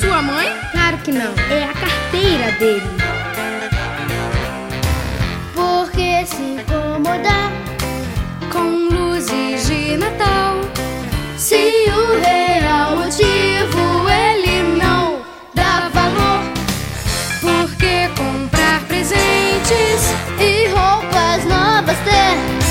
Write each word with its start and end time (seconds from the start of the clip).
Sua 0.00 0.20
mãe? 0.20 0.46
Claro 0.72 0.98
que 0.98 1.10
não. 1.10 1.32
É 1.50 1.64
a 1.64 1.72
carteira 1.72 2.52
dele. 2.58 2.82
Por 5.54 5.90
que 5.90 6.26
se 6.26 6.42
incomodar 6.42 7.50
com 8.52 8.90
luzes 8.94 9.66
de 9.66 9.96
Natal? 9.96 10.60
Se 11.38 11.86
o 11.88 12.20
real 12.20 12.96
motivo 12.96 14.06
ele 14.10 14.76
não 14.76 15.22
dá 15.54 15.88
valor. 15.88 16.42
Por 17.40 17.74
que 17.76 18.08
comprar 18.20 18.82
presentes 18.82 20.12
e 20.38 20.68
roupas 20.68 21.42
novas 21.46 21.96
ter? 22.04 22.65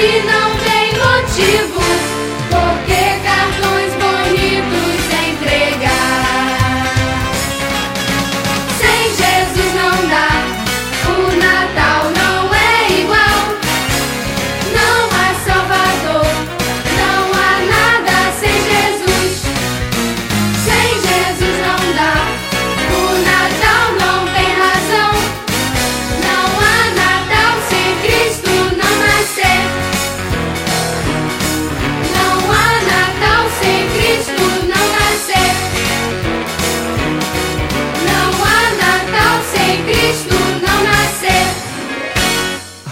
Se 0.00 0.22
não 0.22 0.56
tem 0.56 0.94
motivos, 0.98 1.79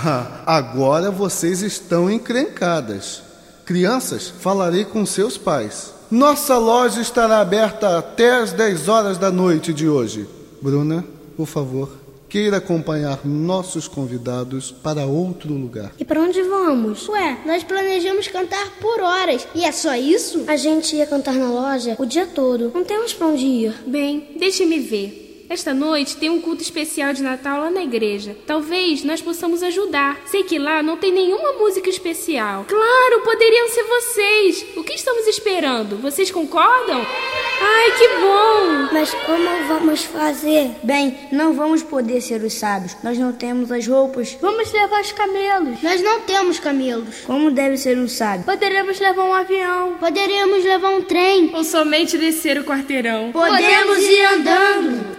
Agora 0.47 1.11
vocês 1.11 1.63
estão 1.63 2.11
encrencadas. 2.11 3.23
Crianças, 3.65 4.33
falarei 4.41 4.85
com 4.85 5.05
seus 5.05 5.37
pais. 5.37 5.93
Nossa 6.11 6.57
loja 6.57 7.01
estará 7.01 7.41
aberta 7.41 7.99
até 7.99 8.37
as 8.37 8.53
10 8.53 8.89
horas 8.89 9.19
da 9.19 9.31
noite 9.31 9.75
de 9.75 9.89
hoje. 9.89 10.27
Bruna, 10.63 11.05
por 11.37 11.47
favor, 11.47 11.91
queira 12.29 12.57
acompanhar 12.57 13.21
nossos 13.25 13.87
convidados 13.87 14.73
para 14.73 15.05
outro 15.05 15.53
lugar. 15.53 15.93
E 15.99 16.05
para 16.05 16.21
onde 16.21 16.43
vamos? 16.43 17.09
Ué, 17.09 17.39
nós 17.45 17.63
planejamos 17.63 18.27
cantar 18.29 18.71
por 18.81 19.01
horas. 19.01 19.47
E 19.55 19.65
é 19.65 19.73
só 19.73 19.95
isso? 19.95 20.45
A 20.47 20.57
gente 20.57 20.97
ia 20.97 21.07
cantar 21.07 21.35
na 21.35 21.51
loja 21.51 21.95
o 21.99 22.07
dia 22.07 22.27
todo. 22.27 22.71
Não 22.75 22.85
temos 22.85 23.13
pra 23.13 23.27
onde 23.27 23.45
ir. 23.45 23.75
Bem, 23.87 24.31
deixe-me 24.39 24.79
ver. 24.79 25.28
Esta 25.49 25.73
noite 25.73 26.17
tem 26.19 26.29
um 26.29 26.43
culto 26.43 26.63
especial 26.63 27.15
de 27.15 27.23
Natal 27.23 27.61
lá 27.61 27.71
na 27.71 27.83
igreja. 27.83 28.37
Talvez 28.47 29.03
nós 29.03 29.23
possamos 29.23 29.63
ajudar. 29.63 30.21
Sei 30.27 30.43
que 30.43 30.59
lá 30.59 30.83
não 30.83 30.99
tem 30.99 31.11
nenhuma 31.11 31.55
música 31.55 31.89
especial. 31.89 32.67
Claro, 32.69 33.23
poderiam 33.25 33.69
ser 33.69 33.83
vocês. 33.85 34.67
O 34.77 34.85
que 34.85 34.93
estamos 34.93 35.27
esperando? 35.27 35.97
Vocês 35.97 36.31
concordam? 36.31 37.01
Ai, 37.61 37.93
que 37.99 38.09
bom! 38.09 38.89
Mas 38.93 39.15
como 39.15 39.69
vamos 39.69 40.05
fazer? 40.05 40.71
Bem, 40.83 41.19
não 41.33 41.55
vamos 41.55 41.83
poder 41.83 42.21
ser 42.21 42.43
os 42.43 42.53
sábios. 42.53 42.95
Nós 43.03 43.17
não 43.19 43.33
temos 43.33 43.73
as 43.73 43.87
roupas. 43.87 44.37
Vamos 44.43 44.71
levar 44.71 45.01
os 45.01 45.13
camelos. 45.13 45.83
Nós 45.83 46.03
não 46.03 46.21
temos 46.21 46.61
camelos. 46.61 47.23
Como 47.27 47.51
deve 47.51 47.79
ser 47.79 47.97
um 47.97 48.07
sábio? 48.07 48.45
Poderemos 48.45 49.01
levar 49.01 49.25
um 49.25 49.33
avião. 49.35 49.95
Poderíamos 49.99 50.63
levar 50.63 50.91
um 50.91 51.03
trem. 51.03 51.51
Ou 51.55 51.65
somente 51.65 52.19
descer 52.19 52.59
o 52.59 52.65
quarteirão. 52.65 53.33
Podemos 53.33 53.99
ir 53.99 54.25
andando. 54.27 55.18